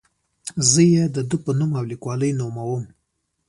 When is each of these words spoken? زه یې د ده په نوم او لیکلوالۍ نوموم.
زه 0.71 0.81
یې 0.93 1.03
د 1.15 1.17
ده 1.29 1.37
په 1.43 1.51
نوم 1.59 1.71
او 1.79 1.83
لیکلوالۍ 1.91 2.31
نوموم. 2.39 2.83